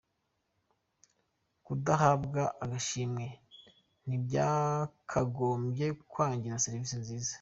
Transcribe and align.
Kudahabwa 1.65 2.41
agashimwe 2.63 3.25
ntibyakagombye 4.05 5.85
kwangiza 6.11 6.63
serivisi 6.65 6.95
nziza 7.01 7.29